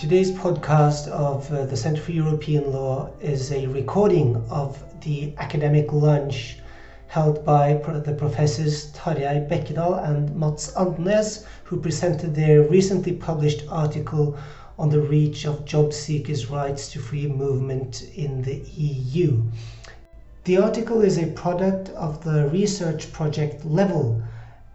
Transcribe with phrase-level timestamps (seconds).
[0.00, 5.92] Today's podcast of uh, the Center for European Law is a recording of the academic
[5.92, 6.56] lunch
[7.08, 13.64] held by pro- the professors Tarjei Bekkedal and Mads Andenæs, who presented their recently published
[13.68, 14.38] article
[14.78, 19.42] on the reach of job seekers' rights to free movement in the EU.
[20.44, 24.22] The article is a product of the research project Level,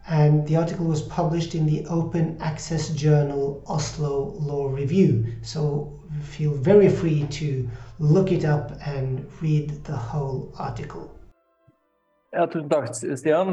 [0.07, 5.25] and the article was published in the open access journal Oslo Law Review.
[5.41, 7.69] So feel very free to
[7.99, 11.11] look it up and read the whole article.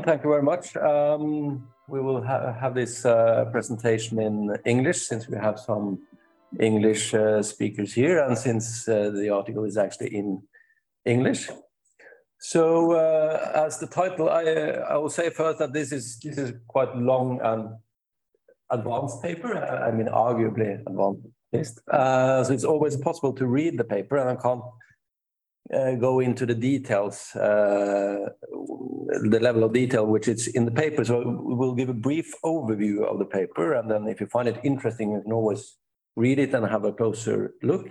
[0.03, 0.77] Thank you very much.
[0.77, 6.01] Um, we will ha have this uh, presentation in English since we have some
[6.61, 10.43] English uh, speakers here and since uh, the article is actually in
[11.05, 11.49] English.
[12.45, 16.53] So, uh, as the title, I, I will say first that this is this is
[16.67, 17.69] quite long and
[18.69, 19.57] advanced paper.
[19.57, 21.79] I mean, arguably advanced.
[21.89, 24.65] Uh, so it's always possible to read the paper, and I can't
[25.73, 31.05] uh, go into the details, uh, the level of detail which is in the paper.
[31.05, 34.59] So we'll give a brief overview of the paper, and then if you find it
[34.65, 35.77] interesting, you can always
[36.17, 37.87] read it and have a closer look.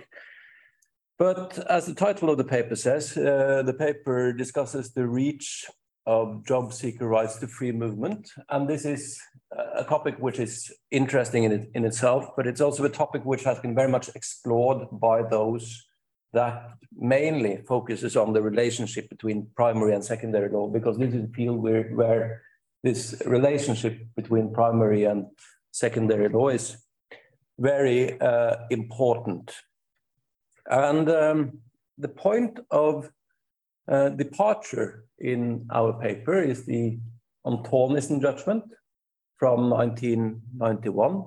[1.18, 5.66] But as the title of the paper says, uh, the paper discusses the reach
[6.06, 8.30] of job seeker rights to free movement.
[8.48, 9.20] And this is
[9.76, 13.44] a topic which is interesting in, it, in itself, but it's also a topic which
[13.44, 15.86] has been very much explored by those
[16.32, 21.32] that mainly focuses on the relationship between primary and secondary law, because this is a
[21.34, 22.42] field where, where
[22.82, 25.26] this relationship between primary and
[25.70, 26.78] secondary law is
[27.58, 29.54] very uh, important
[30.70, 31.58] and um,
[31.98, 33.10] the point of
[33.88, 36.98] uh, departure in our paper is the
[37.46, 38.64] Antonissen judgment
[39.36, 41.24] from 1991,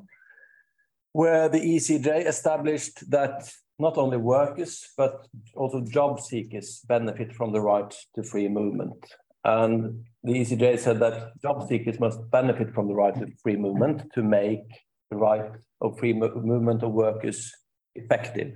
[1.12, 7.60] where the ECJ established that not only workers, but also job seekers benefit from the
[7.60, 9.06] right to free movement.
[9.44, 14.12] And the ECJ said that job seekers must benefit from the right to free movement
[14.14, 14.64] to make
[15.12, 17.52] the right of free movement of workers
[17.96, 18.54] effective.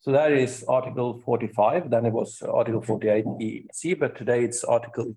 [0.00, 1.90] So that is Article 45.
[1.90, 5.16] Then it was Article 48 EC, but today it's Article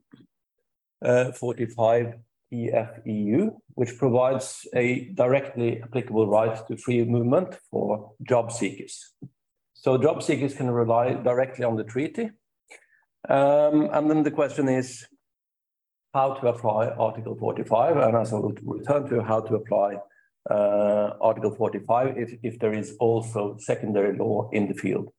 [1.03, 2.15] uh, 45
[2.51, 9.13] TFEU, which provides a directly applicable right to free movement for job seekers.
[9.73, 12.31] So job seekers can rely directly on the treaty.
[13.29, 15.05] Um, and then the question is
[16.13, 19.97] how to apply Article 45, and as I will return to how to apply
[20.49, 25.11] uh, Article 45 if, if there is also secondary law in the field.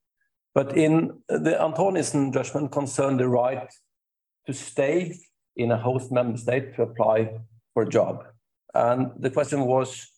[0.54, 3.70] But in the Antonissen judgment concerned the right
[4.46, 5.16] to stay
[5.56, 7.40] in a host member state to apply
[7.72, 8.24] for a job.
[8.74, 10.08] And the question was,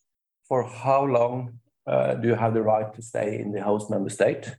[0.49, 4.11] for how long uh, do you have the right to stay in the host member
[4.11, 4.55] state?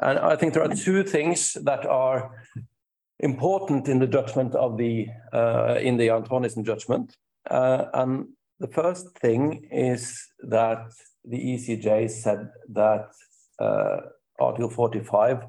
[0.00, 2.44] And I think there are two things that are
[3.20, 7.16] important in the judgment of the uh, in the Antonissen judgment.
[7.48, 8.28] Uh, and
[8.60, 10.86] the first thing is that
[11.24, 13.08] the ECJ said that
[13.58, 13.96] uh,
[14.40, 15.44] Article 45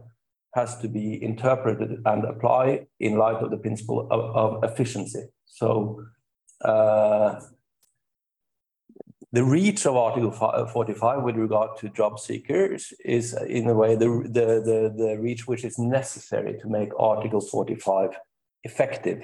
[0.53, 5.23] has to be interpreted and applied in light of the principle of, of efficiency.
[5.45, 6.01] So
[6.63, 7.41] uh,
[9.33, 14.07] the reach of Article 45 with regard to job seekers is in a way the,
[14.07, 18.11] the, the, the reach which is necessary to make Article 45
[18.63, 19.21] effective.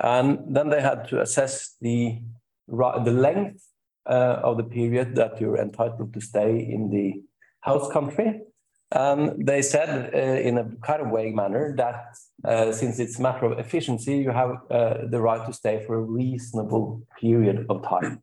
[0.00, 2.20] And then they had to assess the
[2.68, 3.62] the length
[4.06, 7.22] uh, of the period that you're entitled to stay in the
[7.62, 8.42] host country.
[8.90, 12.14] And they said uh, in a kind of vague manner that
[12.44, 16.02] uh, since it's a matter of efficiency, you have the right to stay for a
[16.02, 18.22] reasonable period of time.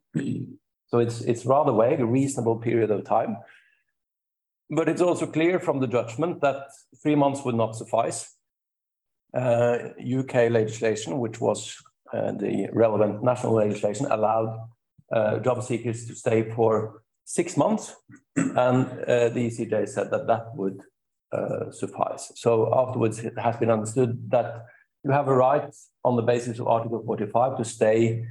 [0.86, 3.36] so it's, it's rather vague, a reasonable period of time.
[4.70, 6.68] But it's also clear from the judgment that
[7.02, 8.34] three months would not suffice.
[9.34, 11.76] UK uh, legislation, which was
[12.12, 14.68] the relevant national legislation allowed
[15.12, 17.94] uh, job seekers to stay for six months,
[18.36, 20.80] and uh, the ECJ said that that would
[21.70, 22.30] suffice.
[22.36, 24.66] So afterwards, it has been understood that
[25.04, 25.74] you have a right
[26.04, 28.24] on the basis of Article 45 to stay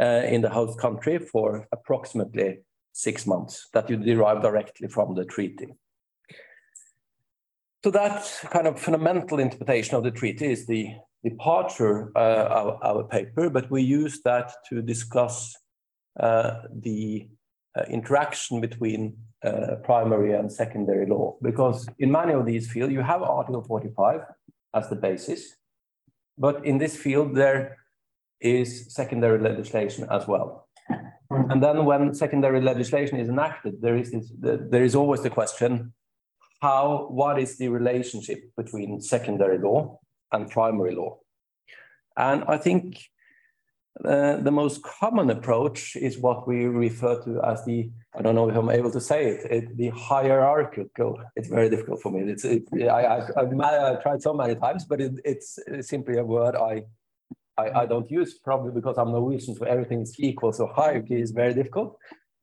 [0.00, 2.58] uh, in the host country for approximately
[2.92, 5.74] six months that you derive directly from the treaty.
[7.84, 10.94] So that kind of fundamental interpretation of the treaty is the
[11.24, 15.54] departure uh, our, our paper, but we use that to discuss
[16.18, 17.28] uh, the
[17.76, 21.36] uh, interaction between uh, primary and secondary law.
[21.42, 24.22] Because in many of these fields, you have Article 45
[24.74, 25.56] as the basis,
[26.38, 27.76] but in this field, there
[28.40, 30.68] is secondary legislation as well.
[31.30, 31.52] Mm.
[31.52, 35.92] And then when secondary legislation is enacted, there is this, there is always the question,
[36.60, 39.99] how what is the relationship between secondary law
[40.32, 41.18] and primary law?
[42.16, 42.98] And I think
[44.04, 48.48] uh, the most common approach is what we refer to as the I don't know
[48.48, 51.20] if I'm able to say it, it the hierarchical.
[51.36, 52.20] It's very difficult for me.
[52.32, 56.84] It's it, I, I've, tried so many times, but it, it's simply a word I,
[57.56, 60.52] I, I don't use probably because I'm Norwegian, so everything is equal.
[60.52, 61.98] So hierarchy is very difficult.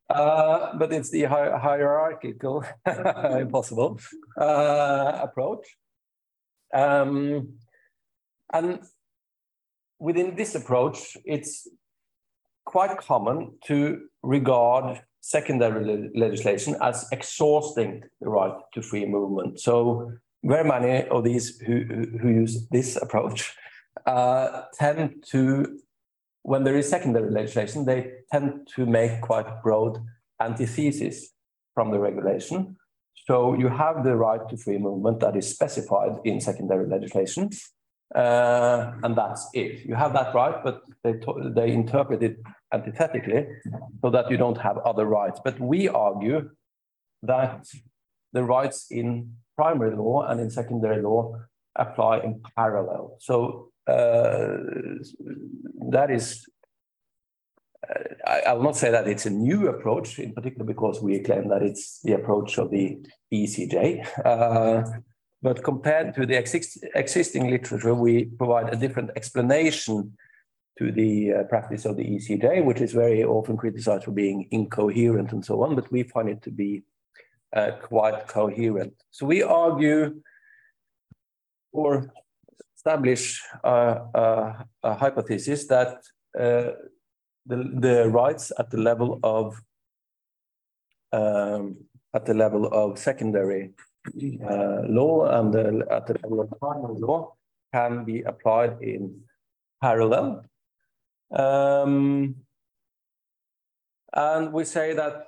[0.09, 2.63] Uh, but it's the hi hierarchical,
[3.39, 3.99] impossible
[4.39, 5.65] uh, approach.
[6.73, 7.57] Um,
[8.53, 8.79] and
[9.99, 11.67] within this approach, it's
[12.65, 19.59] quite common to regard secondary le legislation as exhausting the right to free movement.
[19.59, 20.11] So
[20.43, 21.83] very many of these who,
[22.21, 23.53] who use this approach
[24.05, 25.79] uh, tend to,
[26.43, 29.97] when there is secondary legislation, they tend to make quite broad
[30.39, 31.33] antithesis
[31.73, 32.77] from the regulation.
[33.25, 37.49] So you have the right to free movement that is specified in secondary legislation,
[38.15, 39.85] uh, and that's it.
[39.85, 41.13] You have that right, but they,
[41.55, 42.37] they interpret it
[42.73, 43.47] antithetically
[44.01, 45.39] so that you don't have other rights.
[45.43, 46.49] But we argue
[47.23, 47.65] that
[48.33, 51.35] the rights in primary law and in secondary law
[51.75, 53.17] apply in parallel.
[53.19, 54.57] So uh,
[55.91, 56.47] that is,
[57.89, 61.19] uh, I, I, will not say that it's a new approach, in particular because we
[61.19, 62.97] claim that it's the approach of the
[63.33, 64.05] ECJ.
[64.25, 64.83] Uh,
[65.41, 70.17] but compared to the exist existing literature, we provide a different explanation
[70.77, 75.31] to the uh, practice of the ECJ, which is very often criticized for being incoherent
[75.31, 76.83] and so on, but we find it to be
[77.55, 78.93] uh, quite coherent.
[79.11, 80.21] So we argue
[81.71, 82.11] or
[82.75, 85.97] establish a hypothesis that
[86.39, 86.71] uh,
[87.45, 89.61] the, the rights at the level of
[91.11, 91.77] um,
[92.13, 93.86] at the level of secondary uh,
[94.87, 97.33] law and the, at the level of primary law
[97.73, 99.21] can be applied in
[99.81, 100.45] parallel.
[101.31, 102.35] Um,
[104.13, 105.27] and we say that,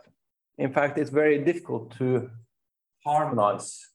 [0.57, 2.29] in fact, it's very difficult to
[3.05, 3.85] harmonize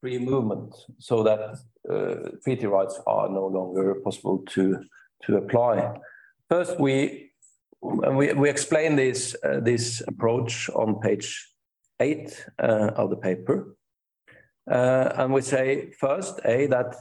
[0.00, 1.58] free movement so that
[1.90, 4.80] uh, treaty rights are no longer possible to,
[5.24, 5.98] to apply.
[6.50, 7.30] First, we,
[7.80, 11.48] we, we explain this, uh, this approach on page
[12.00, 13.76] eight uh, of the paper.
[14.70, 16.96] Uh, and we say first, A, that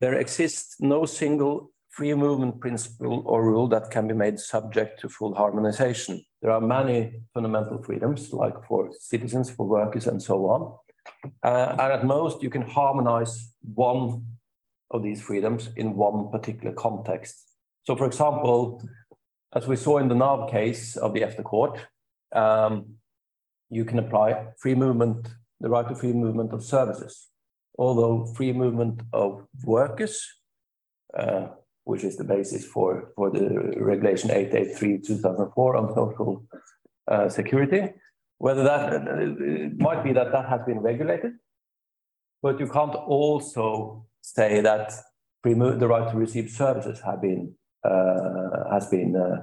[0.00, 5.08] there exists no single free movement principle or rule that can be made subject to
[5.08, 6.24] full harmonization.
[6.42, 10.76] There are many fundamental freedoms, like for citizens, for workers, and so on.
[11.42, 14.26] Uh, and at most, you can harmonize one
[14.90, 17.36] of these freedoms in one particular context.
[17.84, 18.82] So, for example,
[19.54, 21.78] as we saw in the NAV case of the EFTA court,
[22.32, 22.96] um,
[23.70, 25.28] you can apply free movement
[25.60, 27.28] the right to free movement of services.
[27.78, 30.26] Although free movement of workers,
[31.18, 31.48] uh,
[31.84, 36.46] which is the basis for, for the regulation 883-2004 on social
[37.08, 37.92] uh, security,
[38.38, 41.32] whether that it might be that that has been regulated,
[42.42, 44.92] but you can't also say that
[45.42, 49.42] the right to receive services have been uh, has been uh,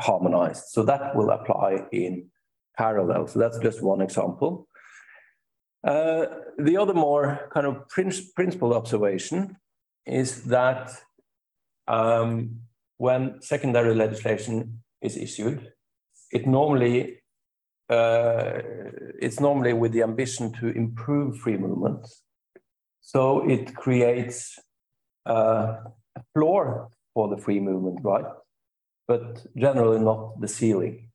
[0.00, 0.64] harmonized.
[0.68, 2.30] So that will apply in
[2.78, 3.26] parallel.
[3.26, 4.66] So that's just one example.
[5.84, 6.26] Uh,
[6.58, 9.56] the other more kind of principal observation
[10.06, 10.90] is that
[11.86, 12.60] um,
[12.96, 15.72] when secondary legislation is issued,
[16.32, 17.22] it normally
[17.88, 18.60] uh,
[19.18, 22.06] it's normally with the ambition to improve free movement.
[23.00, 24.58] So it creates
[25.24, 25.76] uh,
[26.14, 28.26] a floor for the free movement, right?
[29.06, 31.07] But generally not the ceiling.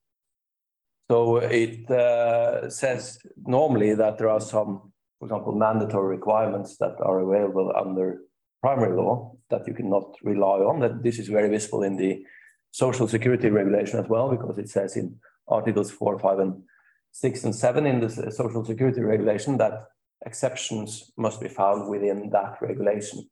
[1.12, 7.20] So it uh, says normally that there are some, for example, mandatory requirements that are
[7.20, 8.22] available under
[8.62, 10.80] primary law that you cannot rely on.
[10.80, 12.24] That this is very visible in the
[12.72, 15.18] social security regulation as well, because it says in
[15.48, 16.64] articles four, five, and
[17.12, 19.86] six and seven in the social security regulation that
[20.26, 23.30] exceptions must be found within that regulation.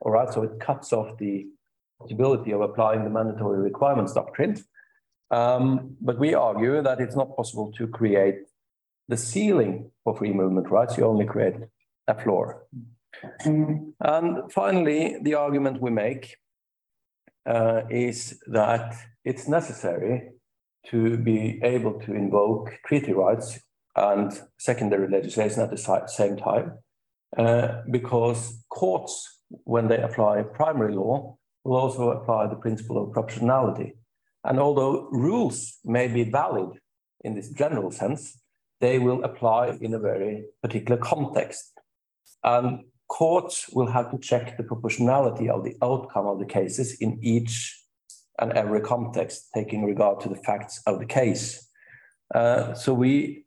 [0.00, 1.46] All right, so it cuts off the
[2.00, 4.56] possibility of applying the mandatory requirements doctrine
[5.30, 8.38] um, but we argue that it's not possible to create
[9.08, 10.96] the ceiling for free movement rights.
[10.96, 11.54] You only create
[12.06, 12.66] a floor.
[13.44, 16.36] And finally, the argument we make
[17.46, 18.94] uh, is that
[19.24, 20.30] it's necessary
[20.86, 23.60] to be able to invoke treaty rights
[23.96, 26.78] and secondary legislation at the same time,
[27.36, 33.94] uh, because courts, when they apply primary law, will also apply the principle of proportionality.
[34.48, 36.80] And although rules may be valid
[37.22, 38.40] in this general sense,
[38.80, 41.78] they will apply in a very particular context.
[42.42, 47.18] And courts will have to check the proportionality of the outcome of the cases in
[47.22, 47.78] each
[48.38, 51.68] and every context, taking regard to the facts of the case.
[52.34, 53.44] Uh, so we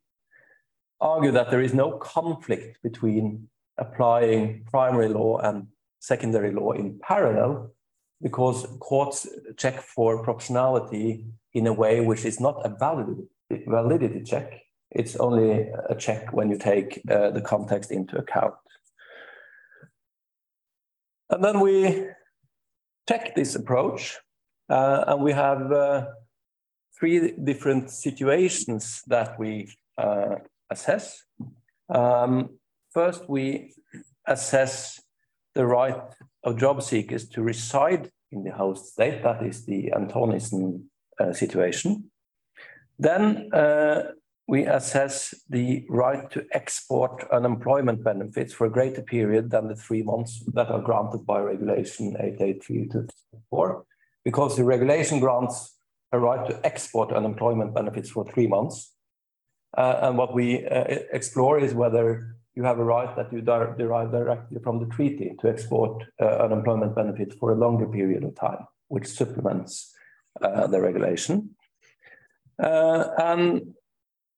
[0.99, 3.47] argue that there is no conflict between
[3.79, 5.67] applying primary law and
[5.99, 7.71] secondary law in parallel
[8.21, 13.27] because courts check for proportionality in a way which is not a validity,
[13.67, 14.61] validity check.
[14.91, 18.55] It's only a check when you take uh, the context into account.
[21.29, 22.07] And then we
[23.07, 24.17] check this approach,
[24.69, 26.05] uh, and we have uh,
[26.99, 30.35] three different situations that we uh,
[30.69, 31.23] assess.
[31.89, 32.59] Um,
[32.93, 33.73] first, we
[34.27, 35.01] assess
[35.55, 36.03] the right
[36.43, 39.23] of job seekers to reside in the host state.
[39.23, 40.85] That is the Antonissen
[41.19, 42.11] uh, situation.
[42.97, 44.11] Then uh,
[44.47, 50.03] we assess the right to export unemployment benefits for a greater period than the three
[50.03, 53.83] months that are granted by Regulation 883-2004,
[54.25, 55.77] because the regulation grants
[56.11, 58.93] a right to export unemployment benefits for three months.
[59.77, 60.83] Uh, and what we uh,
[61.13, 65.47] explore is whether you have a right that you derive directly from the treaty to
[65.47, 69.93] export uh, unemployment benefits for a longer period of time, which supplements
[70.41, 71.51] uh, the regulation.
[72.61, 73.73] Uh, and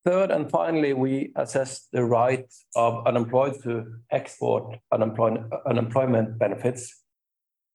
[0.06, 7.04] third and finally, we assess the right of unemployed to export unemployment, unemployment benefits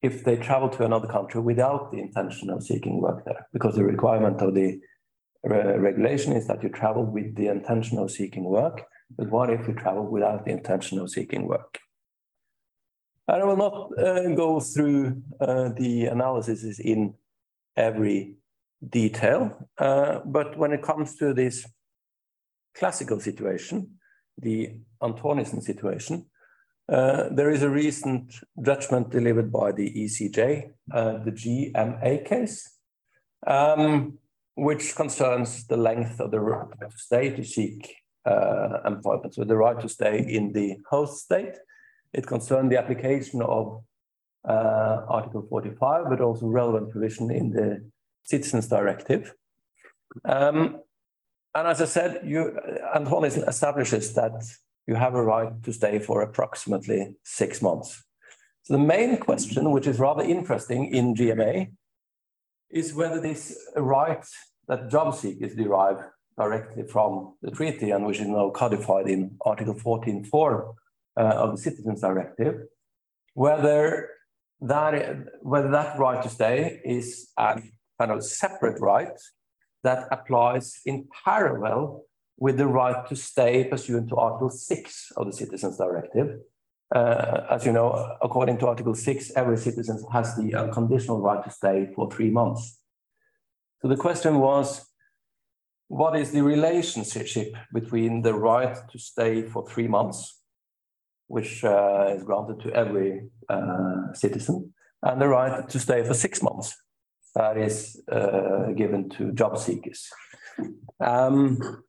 [0.01, 3.83] if they travel to another country without the intention of seeking work there, because the
[3.83, 4.79] requirement of the
[5.49, 9.67] uh, regulation is that you travel with the intention of seeking work but what if
[9.67, 11.79] we travel without the intention of seeking work?
[13.27, 17.13] I will not uh, go through uh, the analysis in
[17.77, 18.37] every
[18.87, 21.65] detail, uh, but when it comes to this
[22.75, 23.99] classical situation,
[24.37, 26.25] the Antonissen situation,
[26.91, 32.67] uh, there is a recent judgment delivered by the ECJ, uh, the GMA case,
[33.45, 34.17] um,
[34.55, 37.95] which concerns the length of the stay to seek
[38.25, 39.33] employment.
[39.33, 41.55] So the right to stay in the host state.
[42.13, 43.83] It concerned the application of
[44.47, 47.89] uh, Article 45, but also relevant provision in the
[48.23, 49.33] Citizens Directive.
[50.25, 50.79] Um,
[51.55, 52.57] and as I said, you,
[52.95, 54.43] Antonissen establishes that
[54.87, 58.03] you have a right to stay for approximately six months.
[58.63, 61.71] So the main question, which is rather interesting in GMA,
[62.69, 64.23] is whether this right
[64.67, 65.97] that job seekers derive
[66.39, 70.73] directly from the treaty and which is now codified in Article 14.4
[71.17, 72.55] uh, of the Citizens Directive,
[73.33, 74.09] whether
[74.61, 74.93] that,
[75.41, 77.61] whether that right to stay is a
[77.99, 79.17] kind of separate right
[79.83, 82.03] that applies in parallel
[82.37, 86.39] with the right to stay pursuant to Article 6 of the Citizens Directive.
[86.95, 91.51] Uh, as you know, according to Article 6, every citizen has the unconditional right to
[91.51, 92.79] stay for three months.
[93.81, 94.88] So the question was
[95.89, 100.39] what is the relationship between the right to stay for three months,
[101.27, 106.41] which uh, is granted to every uh, citizen, and the right to stay for six
[106.43, 106.77] months
[107.35, 110.07] that is uh, given to job seekers.
[110.99, 111.83] Um,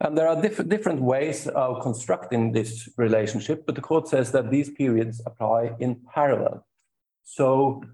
[0.00, 4.50] and there are diff different ways of constructing this relationship, but the court says that
[4.50, 6.66] these periods apply in parallel.
[7.22, 7.84] So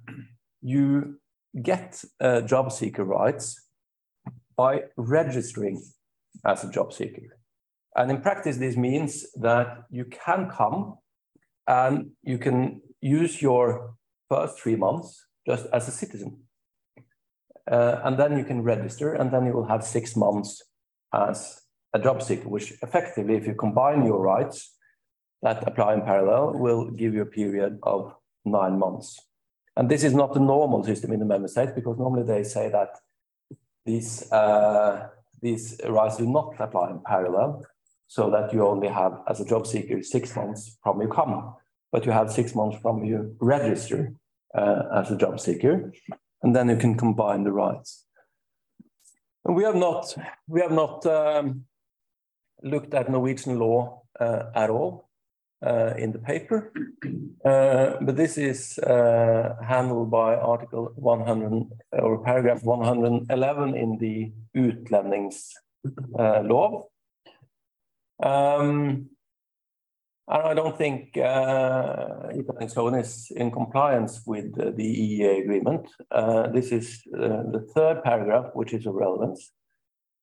[0.63, 1.19] you
[1.63, 3.66] get uh, job seeker rights
[4.57, 5.83] by registering
[6.45, 7.39] as a job seeker.
[7.95, 10.99] And in practice, this means that you can come
[11.67, 13.95] and you can use your
[14.29, 16.43] first three months just as a citizen.
[17.71, 20.63] Uh, and then you can register, and then you will have six months
[21.13, 24.77] as a job seeker, which effectively, if you combine your rights
[25.43, 29.21] that apply in parallel, will give you a period of nine months.
[29.77, 32.69] And this is not the normal system in the member states because normally they say
[32.71, 32.91] that
[33.87, 35.09] these, uh,
[35.41, 37.65] these rights do not apply in parallel,
[38.09, 41.55] so that you only have, as a job seeker, six months from you come,
[41.93, 44.13] but you have six months from you register
[44.55, 45.93] uh, as a job seeker,
[46.43, 48.05] and then you can combine the rights.
[49.45, 50.15] And we have not,
[50.49, 51.65] we have not um,
[52.63, 55.06] looked at Norwegian law uh, at all
[55.65, 56.73] uh, in the paper.
[57.45, 66.87] Uh, but this is uh, handled by Article 100 or paragraph 111 in the Utlendingslov.
[68.23, 69.11] Um,
[70.29, 75.89] And I don't think uh, Utlendingsloven is in compliance with the EEA agreement.
[76.11, 79.53] Uh, this is uh, the third paragraph, which is of relevance,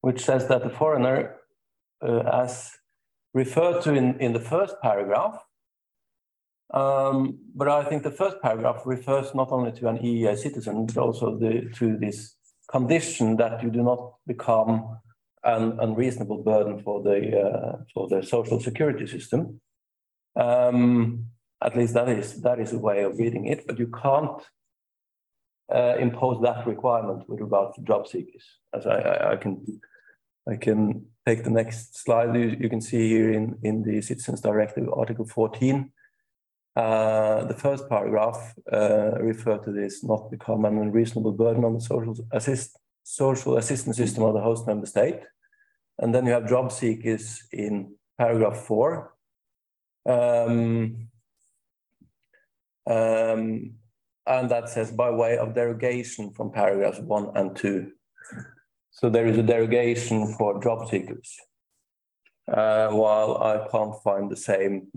[0.02, 1.38] which says that the foreigner,
[2.06, 2.72] uh, as
[3.34, 5.40] referred to in, in the first paragraph,
[6.74, 10.98] um, but I think the first paragraph refers not only to an EEA citizen, but
[10.98, 12.36] also the, to this
[12.70, 14.98] condition that you do not become
[15.44, 19.60] an unreasonable burden for the, uh, for the social security system.
[20.36, 21.26] Um,
[21.62, 24.42] at least that is that is a way of reading it, but you can't
[25.74, 28.44] uh, impose that requirement with regard to job seekers.
[28.74, 29.80] As I, I, I, can
[30.48, 32.36] I can take the next slide.
[32.36, 35.92] You, you, can see here in in the Citizens Directive, Article 14.
[36.76, 41.82] Uh, the first paragraph uh, refer to this not become an unreasonable burden on the
[41.82, 45.22] social assist social assistance system of the host member state.
[46.00, 49.14] And then you have job seekers in paragraph four,
[50.10, 51.08] um,
[52.88, 53.74] um,
[54.26, 57.92] and that says by way of derogation from paragraphs one and two.
[58.94, 61.36] So there is a derogation for job seekers.
[62.48, 64.88] Uh, while I can't find the same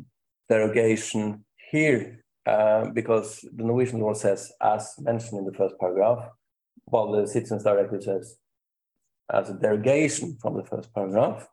[0.50, 6.28] derogation here, uh, because the Norwegian law says, as mentioned in the first paragraph,
[6.84, 8.36] while the Citizens Directive says,
[9.32, 11.48] as a derogation from the first paragraph.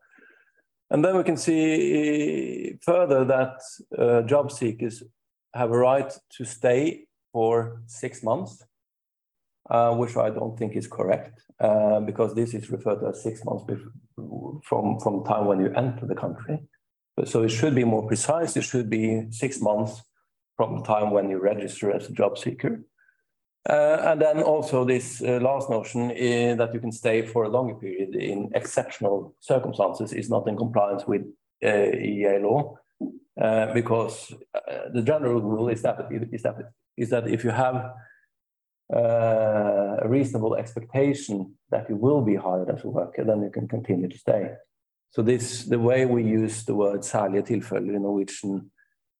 [0.91, 3.61] And then we can see further that
[3.97, 5.01] uh, job seekers
[5.55, 8.63] have a right to stay for six months,
[9.69, 13.65] which I don't think is correct, uh, because this is referred to as six months
[14.63, 16.59] from, from time when you enter the country.
[17.25, 18.57] So it should be more precise.
[18.57, 20.01] It should be six months
[20.57, 22.83] from the time when you register as a job seeker.
[23.69, 26.09] Uh, and then also this uh, last notion
[26.57, 31.07] that you can stay for a longer period in exceptional circumstances is not in compliance
[31.07, 31.21] with
[31.63, 32.75] uh, EEA law,
[33.41, 36.55] uh, because uh, the general rule is that, is that,
[36.97, 37.91] is that if you have uh,
[38.89, 44.07] a reasonable expectation that you will be hired as a worker, then you can continue
[44.07, 44.51] to stay.
[45.11, 48.71] So this, the way we use the word særlige tilfeller in Norwegian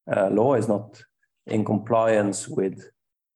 [0.08, 1.04] law is not
[1.48, 2.80] in compliance with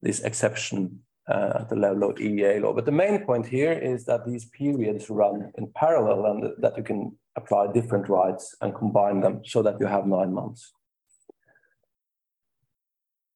[0.01, 0.99] this exception
[1.29, 2.73] uh, at the level of EEA law.
[2.73, 6.83] But the main point here is that these periods run in parallel and that you
[6.83, 10.71] can apply different rights and combine them so that you have nine months.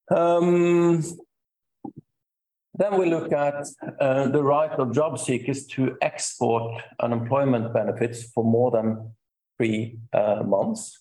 [0.09, 1.03] Um,
[2.81, 3.67] then we look at
[3.99, 9.11] uh, the right of job seekers to export unemployment benefits for more than
[9.57, 10.99] three uh, months.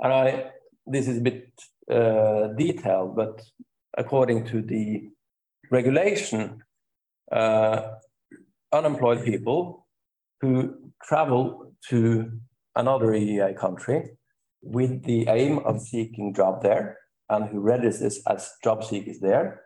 [0.00, 0.50] And I,
[0.86, 1.48] this is a bit
[1.90, 3.40] uh, detailed, but
[3.96, 5.08] according to the
[5.70, 6.62] regulation,
[7.32, 7.92] uh,
[8.70, 9.86] unemployed people
[10.42, 12.32] who travel to
[12.76, 14.10] another EEA country
[14.60, 16.98] with the aim of seeking job there
[17.30, 19.62] and who registers as job seekers there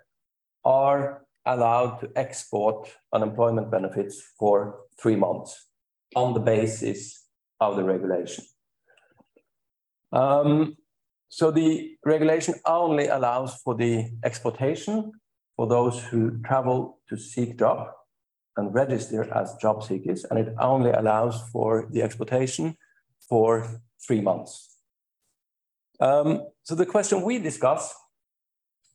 [0.64, 1.22] are
[1.54, 5.66] allowed to export unemployment benefits for three months
[6.14, 7.24] on the basis
[7.60, 8.44] of the regulation.
[10.12, 10.76] Um,
[11.28, 15.12] so the regulation only allows for the exportation
[15.56, 17.88] for those who travel to seek job
[18.56, 22.76] and register as job seekers, and it only allows for the exportation
[23.28, 23.66] for
[24.06, 24.76] three months.
[26.00, 27.94] Um, so the question we discuss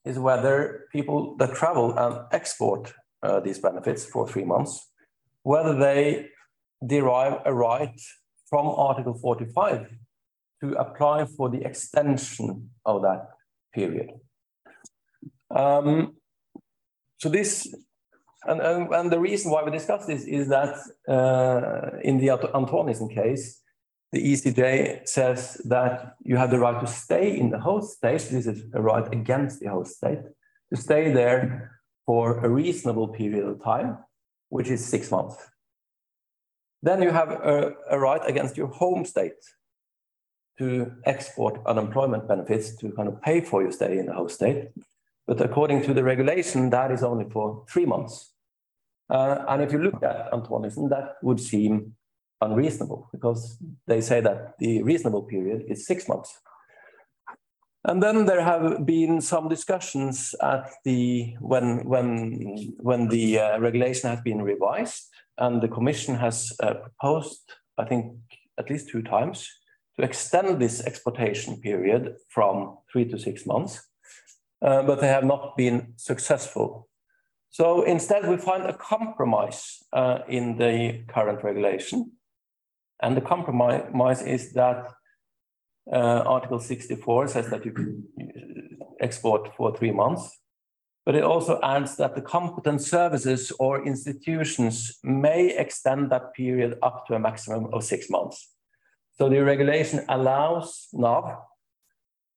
[0.06, 4.92] is whether people that travel and export uh, these benefits for three months,
[5.44, 6.28] whether they
[6.86, 8.00] derive a right
[8.50, 9.88] from Article 45
[10.62, 13.30] to apply for the extension of that
[13.74, 14.10] period.
[15.50, 16.16] Um,
[17.18, 17.74] so this,
[18.46, 20.76] and, and, and, the reason why we discuss this is that
[21.08, 23.62] uh, in the Antonissen case,
[24.14, 28.22] the ECJ says that you have the right to stay in the host state.
[28.30, 30.20] This is a right against the host state
[30.72, 33.98] to stay there for a reasonable period of time,
[34.50, 35.38] which is six months.
[36.84, 39.42] Then you have a, a right against your home state
[40.60, 44.70] to export unemployment benefits to kind of pay for your stay in the host state.
[45.26, 48.34] But according to the regulation, that is only for three months.
[49.10, 51.96] Uh, and if you look at Antonissen, that would seem
[52.46, 56.40] unreasonable because they say that the reasonable period is six months.
[57.86, 64.10] And then there have been some discussions at the when when when the uh, regulation
[64.10, 67.42] has been revised and the Commission has uh, proposed,
[67.78, 68.14] I think,
[68.58, 69.50] at least two times
[69.98, 73.86] to extend this exportation period from three to six months,
[74.62, 76.88] uh, but they have not been successful.
[77.50, 82.14] So instead, we find a compromise uh, in the current regulation.
[83.02, 84.94] And the compromise is that
[85.92, 88.08] Uh, Article 64 says that you can
[89.02, 90.40] export for three months.
[91.06, 97.06] But it also adds that the competent services or institutions may extend that period up
[97.08, 98.56] to a maximum of six months.
[99.18, 101.38] So the regulation allows NAV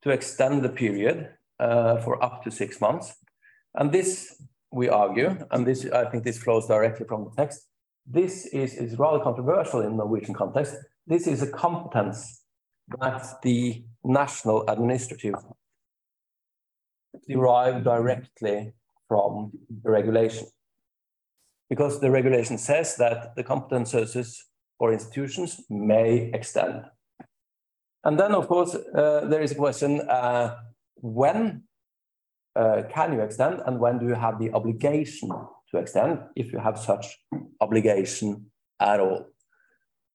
[0.02, 1.28] to extend the period
[1.60, 3.14] uh, for up to six months.
[3.78, 4.34] And this,
[4.72, 7.68] we argue, and this I think this flows directly from the text,
[8.06, 10.76] this is, is rather controversial in the Norwegian context.
[11.06, 12.42] This is a competence
[13.00, 15.34] that the national administrative
[17.28, 18.72] derive directly
[19.08, 20.46] from the regulation.
[21.68, 24.46] Because the regulation says that the competent services
[24.78, 26.84] or institutions may extend.
[28.04, 30.58] And then, of course, uh, there is a question, uh,
[30.96, 31.64] when
[32.54, 35.30] uh, can you extend and when do you have the obligation
[35.70, 37.18] to extend, if you have such
[37.60, 38.46] obligation
[38.80, 39.26] at all?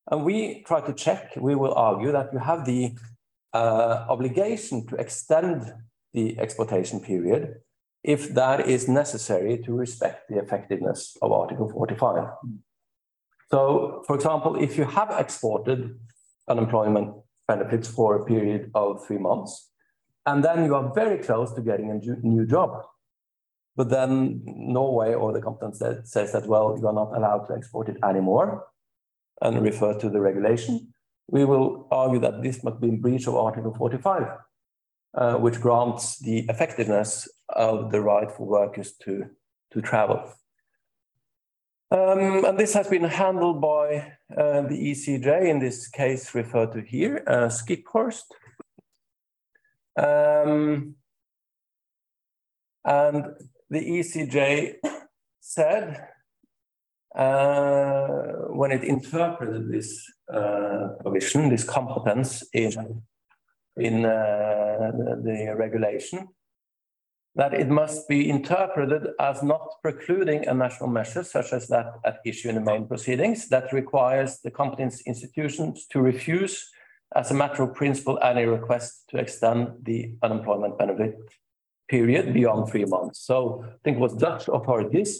[0.09, 2.93] And we try to check, we will argue that you have the
[3.53, 5.73] uh, obligation to extend
[6.13, 7.55] the exportation period
[8.03, 12.29] if that is necessary to respect the effectiveness of Article 45.
[13.51, 15.99] So, for example, if you have exported
[16.47, 17.13] unemployment
[17.47, 19.71] benefits for a period of three months,
[20.25, 22.83] and then you are very close to getting a new job,
[23.75, 27.89] but then Norway or the competence says that, well, you are not allowed to export
[27.89, 28.65] it anymore
[29.41, 30.93] and refer to the regulation,
[31.27, 34.27] we will argue that this must be in breach of Article 45
[35.13, 39.25] uh, which grants the effectiveness of the right for workers to,
[39.71, 40.31] to travel.
[41.91, 46.81] Um, and this has been handled by uh, the ECJ, in this case referred to
[46.81, 48.23] here, uh, Schiphorst.
[49.97, 50.95] Um,
[52.85, 53.25] and
[53.71, 54.75] the ECJ
[55.39, 56.07] said,
[57.15, 58.07] uh,
[58.49, 63.01] when it interpreted this uh, provision, this competence in
[63.77, 64.91] in uh,
[65.23, 66.27] the regulation
[67.35, 72.19] that it must be interpreted as not precluding a national measure such as that at
[72.25, 76.69] issue in the main proceedings that requires the competent institutions to refuse
[77.15, 81.15] as a matter of principle any request to extend the unemployment benefit
[81.95, 83.17] period beyond three months.
[83.29, 85.11] So I think it was Dutch authorities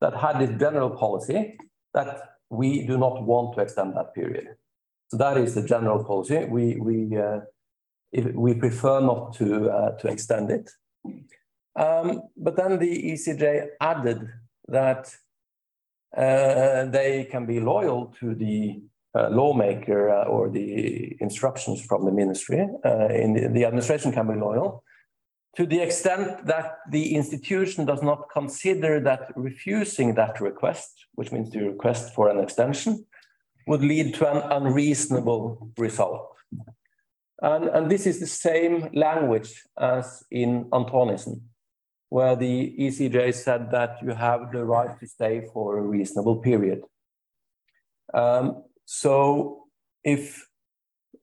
[0.00, 1.58] that had this general policy
[1.92, 2.10] that
[2.48, 4.46] we do not want to extend that period.
[5.08, 6.38] So that is the general policy.
[6.56, 7.40] We, we uh,
[8.12, 10.70] we prefer not to, uh, to extend it.
[11.76, 14.28] Um, but then the ECJ added
[14.68, 15.14] that
[16.16, 18.82] uh, they can be loyal to the
[19.14, 22.68] uh, lawmaker uh, or the instructions from the ministry.
[22.84, 24.82] Uh, in the, the, administration can be loyal
[25.56, 31.50] to the extent that the institution does not consider that refusing that request, which means
[31.50, 33.04] the request for an extension,
[33.66, 36.36] would lead to an unreasonable result.
[37.42, 41.40] And, and this is the same language as in Antonissen,
[42.10, 46.82] where the ECJ said that you have the right to stay for a reasonable period.
[48.12, 49.64] Um, so
[50.04, 50.46] if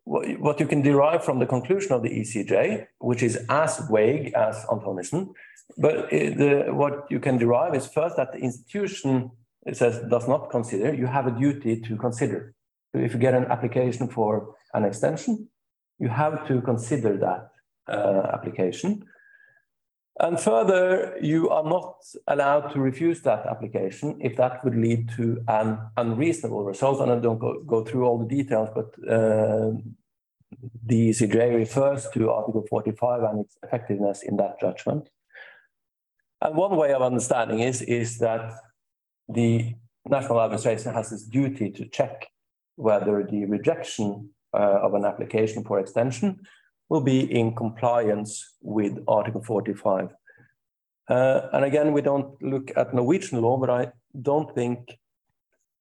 [0.07, 4.55] what you can derive from the conclusion of the ECJ, which is as vague as
[4.69, 5.33] Antonissen,
[5.77, 9.31] but the, what you can derive is first that the institution
[9.65, 12.53] it says does not consider, you have a duty to consider.
[12.91, 15.49] So if you get an application for an extension,
[15.99, 17.49] you have to consider that
[17.91, 19.03] uh, application.
[20.19, 25.43] And further, you are not allowed to refuse that application if that would lead to
[25.47, 27.01] an unreasonable result.
[27.01, 29.73] And I don't go, go through all the details, but uh,
[30.85, 35.09] the ECJ refers to Article 45 and its effectiveness in that judgment.
[36.41, 38.53] And one way of understanding is, is that
[39.29, 39.75] the
[40.09, 42.27] national administration has this duty to check
[42.75, 46.39] whether the rejection uh, of an application for extension
[46.89, 50.09] will be in compliance with Article 45.
[51.09, 54.97] Uh, and again, we don't look at Norwegian law, but I don't think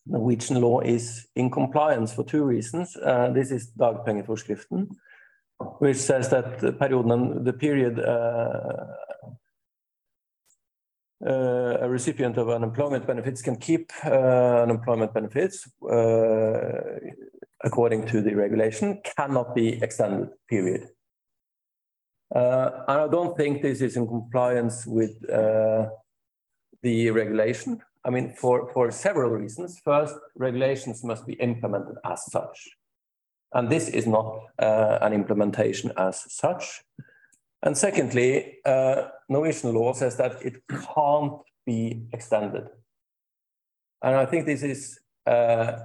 [0.06, 2.96] Norwegian law is in compliance for two reasons.
[2.96, 4.88] Uh, this is dagpengeforskriften,
[5.78, 8.84] which says that the period, the period uh,
[11.24, 16.98] uh, a recipient of unemployment benefits can keep uh, unemployment benefits uh,
[17.64, 20.88] according to the regulation cannot be extended, period.
[22.34, 25.86] Uh, and I don't think this is in compliance with uh,
[26.82, 27.80] the regulation.
[28.04, 29.80] I mean, for, for several reasons.
[29.84, 32.68] First, regulations must be implemented as such.
[33.52, 36.82] And this is not uh, an implementation as such.
[37.62, 41.32] And secondly, uh, Norwegian law says that it can't
[41.64, 42.68] be extended.
[44.02, 45.78] And I think this is uh,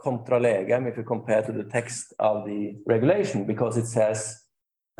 [0.00, 4.40] contra legem if you compare to the text of the regulation, because it says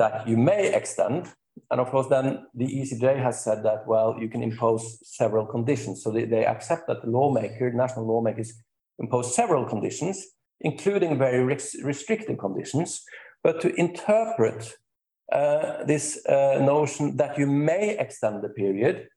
[0.02, 1.22] that you may extend.
[1.70, 4.84] And of course, then the ECJ has said that, well, you can impose
[5.20, 6.02] several conditions.
[6.02, 8.50] So they, they accept that the lawmaker, national lawmakers,
[8.98, 10.16] impose several conditions,
[10.60, 11.42] including very
[11.90, 13.02] restrictive conditions.
[13.44, 14.62] But to interpret
[15.32, 19.08] uh, this uh, notion that you may extend the period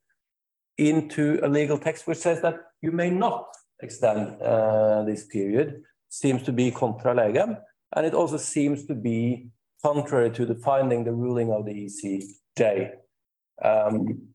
[0.78, 3.46] into a legal text which says that you may not
[3.82, 7.58] extend uh, this period seems to be contra legem.
[7.96, 9.48] And it also seems to be
[9.84, 12.91] contrary to the finding, the ruling of the ECJ.
[13.63, 14.30] Um,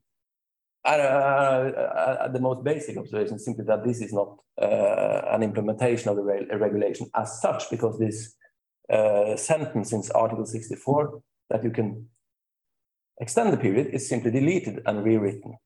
[0.85, 6.09] and, uh, the most basic observation is simply that this is not uh, an implementation
[6.09, 8.35] of the re regulation as such, because this
[8.89, 12.07] uh, sentence in Article 64 that you can
[13.19, 15.57] extend the period is simply deleted and rewritten.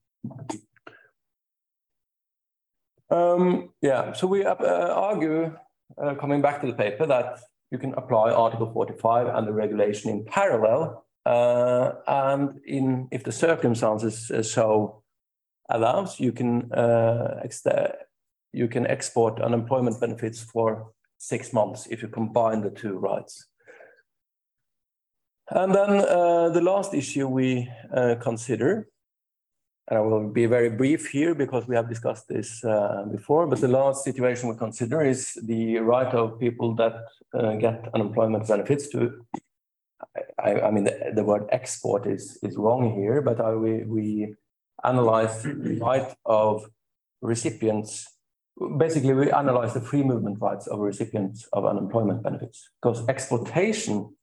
[3.10, 5.56] Um, yeah, so we uh, argue,
[6.02, 7.38] uh, coming back to the paper, that
[7.74, 13.32] you can apply Article 45 and the regulation in parallel, uh, and in if the
[13.32, 15.02] circumstances uh, so
[15.68, 17.42] allows, you can uh,
[18.52, 23.48] you can export unemployment benefits for six months if you combine the two rights.
[25.50, 28.88] And then uh, the last issue we uh, consider,
[29.88, 33.60] and I will be very brief here because we have discussed this uh, before, but
[33.60, 36.94] the last situation we consider is the right of people that
[37.34, 39.24] uh, get unemployment benefits to,
[40.42, 44.34] I, I mean, the, the, word export is, is wrong here, but I, we, we
[44.82, 46.64] analyze the right of
[47.20, 48.06] recipients.
[48.78, 54.14] Basically we analyze the free movement rights of recipients of unemployment benefits because exportation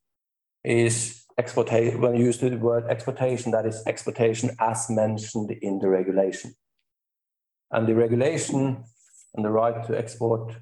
[0.64, 6.54] is when you use the word exploitation, that is exploitation as mentioned in the regulation.
[7.70, 8.84] And the regulation
[9.34, 10.54] and the right to export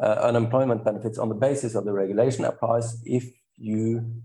[0.00, 3.24] uh, unemployment benefits on the basis of the regulation applies if
[3.56, 4.22] you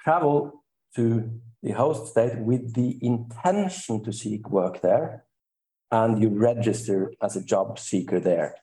[0.00, 0.64] travel
[0.96, 1.30] to
[1.62, 5.24] the host state with the intention to seek work there
[5.90, 8.54] and you register as a job seeker there.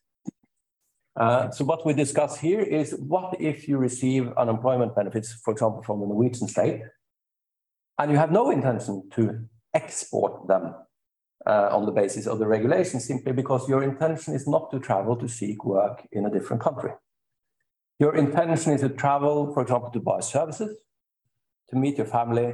[1.18, 5.82] Uh, so what we discuss here is what if you receive unemployment benefits, for example,
[5.82, 6.82] from the Norwegian state,
[7.98, 9.40] and you have no intention to
[9.74, 10.76] export them
[11.48, 15.16] uh, on the basis of the regulation simply because your intention is not to travel
[15.16, 16.92] to seek work in a different country.
[18.00, 20.78] Your intention is to travel, for example, to buy services,
[21.70, 22.54] to meet your family,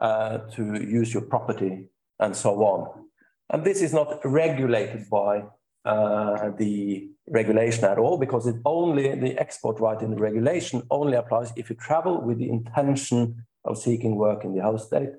[0.00, 3.04] uh, to use your property, and so on.
[3.50, 5.44] And this is not regulated by
[5.86, 11.16] uh, the regulation at all because it only the export right in the regulation only
[11.16, 15.10] applies if you travel with the intention of seeking work in the host state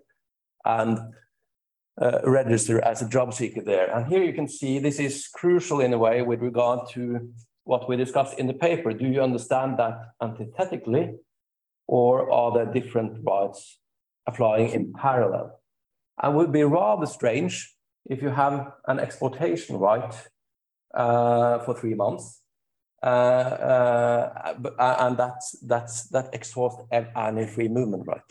[0.65, 0.99] and
[2.01, 3.89] uh, register as a job seeker there.
[3.95, 7.31] And here you can see this is crucial in a way with regard to
[7.63, 8.91] what we discussed in the paper.
[8.91, 11.15] Do you understand that antithetically
[11.87, 13.79] or are there different rights
[14.27, 15.61] applying in parallel?
[16.21, 17.73] And would be rather strange
[18.05, 20.13] if you have an exportation right
[20.93, 22.41] uh, for three months.
[23.03, 24.55] Uh, uh,
[24.99, 28.21] and that's, that's, that exhausts any free movement right.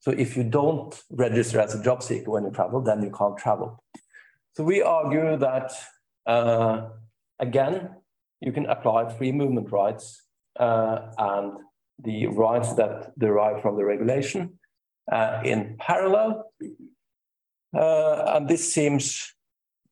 [0.00, 3.36] So if you don't register as a job seeker when you travel, then you can't
[3.36, 3.82] travel.
[4.56, 5.72] So we argue that,
[6.26, 6.88] uh,
[7.38, 7.90] again,
[8.40, 10.22] you can apply free movement rights
[10.58, 11.52] uh, and
[12.02, 14.58] the rights that derive from the regulation
[15.10, 16.44] uh, in parallel.
[17.72, 19.37] and this seems uh,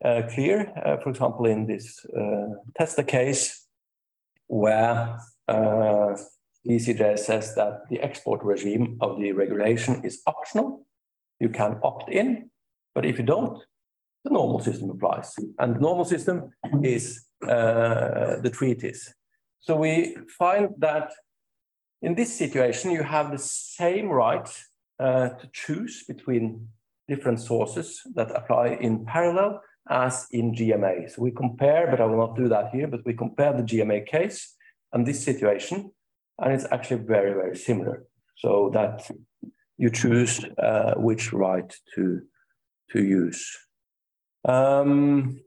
[0.02, 0.72] clear.
[0.84, 3.66] Uh, for example, in this uh, Testa case,
[4.48, 5.18] where
[6.68, 10.86] ECJ says that the export regime of the regulation is optional.
[11.40, 12.50] You can opt in,
[12.94, 13.58] but if you don't,
[14.24, 15.34] the normal system applies.
[15.58, 16.50] And the normal system
[16.82, 19.14] is uh, the treaties.
[19.60, 21.12] So we find that
[22.02, 24.48] in this situation, you have the same right
[24.98, 26.68] uh, to choose between
[27.08, 31.10] different sources that apply in parallel, as in GMA.
[31.10, 34.06] So we compare, but I will not do that here, but we compare the GMA
[34.06, 34.54] case
[34.92, 35.90] and this situation,
[36.38, 38.04] and it's actually very, very similar.
[38.38, 39.10] So that
[39.78, 42.22] you choose uh, which right to,
[42.92, 43.56] to use.
[44.44, 45.40] Um,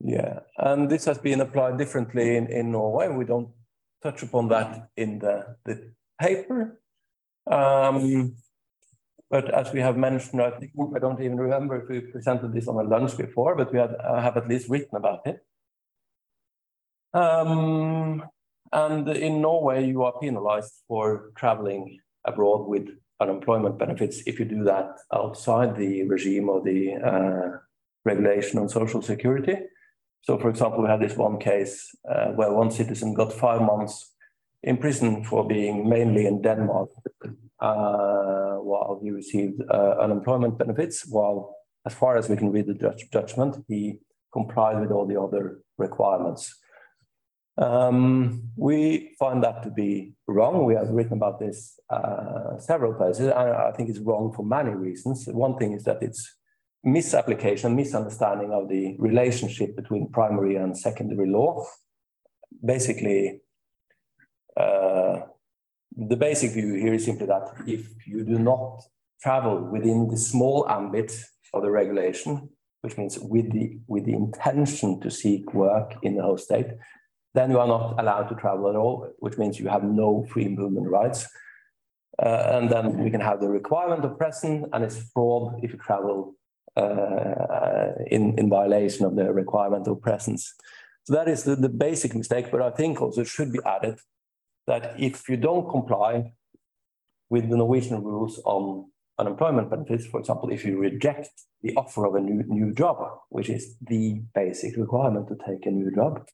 [0.00, 3.08] yeah, and this has been applied differently in, in Norway.
[3.08, 3.50] We don't
[4.02, 6.80] touch upon that in the, the paper.
[7.50, 8.34] Um,
[9.32, 12.68] but as we have mentioned, I think I don't even remember if we presented this
[12.68, 15.38] on a lunch before, but we have, uh, have at least written about it.
[17.14, 18.22] Um,
[18.70, 22.90] and in Norway, you are penalized for traveling abroad with
[23.20, 27.56] unemployment benefits if you do that outside the regime of the uh,
[28.04, 29.56] regulation on social security.
[30.20, 34.12] So, for example, we had this one case uh, where one citizen got five months
[34.62, 36.90] in prison for being mainly in Denmark
[37.62, 41.54] while he received uh, unemployment benefits, while,
[41.86, 43.98] as far as we can read the judgment, he
[44.32, 46.58] complied with all the other requirements.
[47.58, 50.64] Um, we find that to be wrong.
[50.64, 53.32] We have written about this uh, several places, and
[53.68, 55.26] I think it's wrong for many reasons.
[55.26, 56.34] One thing is that it's
[56.82, 61.64] misapplication, misunderstanding of the relationship between primary and secondary law.
[62.64, 63.40] Basically,
[64.56, 65.20] uh,
[65.96, 68.82] the basic view here is simply that if you do not
[69.20, 71.12] travel within the small ambit
[71.54, 72.48] of the regulation,
[72.80, 76.66] which means with the with the intention to seek work in the host state,
[77.34, 80.48] then you are not allowed to travel at all, which means you have no free
[80.48, 81.26] movement rights.
[82.22, 85.78] Uh, and then we can have the requirement of presence, and it's fraud if you
[85.78, 86.34] travel
[86.76, 90.54] uh, in, in violation of the requirement of presence.
[91.04, 93.98] So that is the, the basic mistake, but I think also should be added
[94.66, 96.32] that if you don't comply
[97.30, 101.30] with the Norwegian rules on unemployment benefits, for example, if you reject
[101.62, 102.98] the offer of a new, new job,
[103.30, 106.26] which is the basic requirement to take a new job,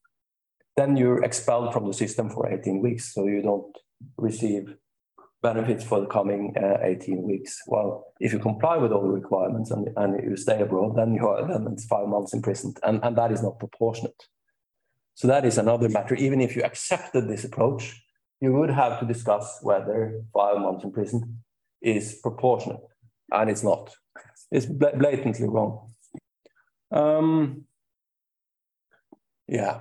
[0.77, 3.13] then you're expelled from the system for 18 weeks.
[3.15, 3.77] So you don't
[4.17, 4.75] receive
[5.43, 7.63] benefits for the coming uh, 18 weeks.
[7.67, 11.27] Well, if you comply with all the requirements and, and you stay abroad, then you
[11.29, 14.25] are then it's five months imprisoned, and, and that is not proportionate.
[15.15, 16.15] So that is another matter.
[16.15, 18.01] Even if you accepted this approach,
[18.41, 21.43] you would have to discuss whether five months in prison
[21.83, 22.81] is proportionate,
[23.33, 23.95] and it's not.
[24.51, 25.93] It's blatantly wrong.
[26.91, 27.65] Um,
[29.47, 29.81] yeah,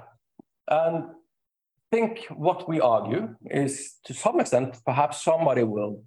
[0.68, 6.04] and I think what we argue is, to some extent, perhaps somebody will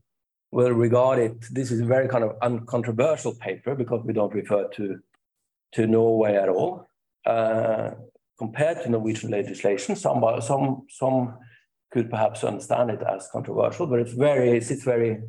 [0.53, 1.41] will regard it.
[1.51, 4.99] This is a very kind of uncontroversial paper because we don't refer to
[5.75, 6.89] to Norway at all.
[7.25, 7.91] Uh,
[8.39, 11.39] compared to Norwegian legislation, some some some
[11.91, 15.23] could perhaps understand it as controversial, but it's very, it sits very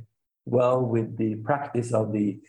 [0.46, 2.40] well with the practice of the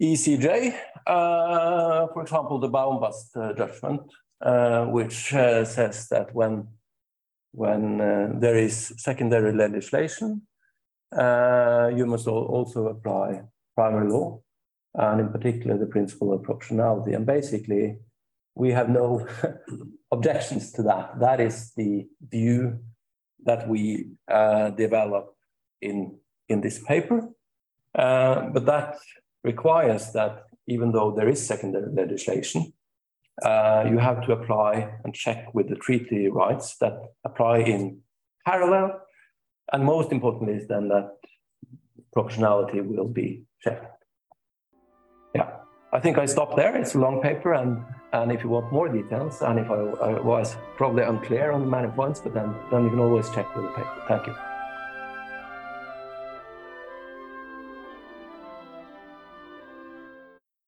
[0.00, 0.74] ECJ.
[1.06, 4.02] Uh, for example, the Baumbast uh, judgment,
[4.40, 6.66] uh, which uh, says that when,
[7.52, 10.42] when uh, there is secondary legislation,
[11.16, 13.42] uh, you must also apply
[13.76, 14.40] primary law,
[14.94, 17.12] and in particular the principle of proportionality.
[17.12, 17.98] And basically,
[18.54, 19.26] we have no
[20.12, 21.18] objections to that.
[21.20, 22.78] That is the view
[23.44, 25.34] that we uh, develop
[25.80, 27.28] in, in this paper.
[27.94, 28.96] Uh, but that
[29.44, 32.72] requires that even though there is secondary legislation,
[33.42, 38.00] uh, you have to apply and check with the treaty rights that apply in
[38.46, 39.00] parallel.
[39.72, 41.16] And most importantly is then that
[42.12, 44.04] proportionality will be checked.
[45.34, 45.50] Yeah,
[45.92, 46.76] I think I stop there.
[46.76, 50.20] It's a long paper and and if you want more details, and if I, I
[50.20, 53.70] was probably unclear on many points, but then, then you can always check with the
[53.70, 54.04] paper.
[54.08, 54.49] Thank you.